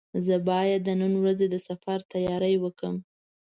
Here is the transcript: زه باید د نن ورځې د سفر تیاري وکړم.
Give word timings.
زه 0.25 0.35
باید 0.49 0.81
د 0.83 0.89
نن 1.01 1.13
ورځې 1.21 1.47
د 1.49 1.55
سفر 1.67 1.99
تیاري 2.13 2.55
وکړم. 2.59 2.95